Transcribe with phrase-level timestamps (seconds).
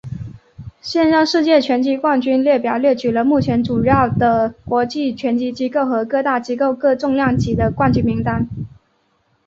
[0.81, 8.49] 现任世界拳击冠军列表列举了目前主要的国际拳击机构和各大机构各重量级的冠军名单。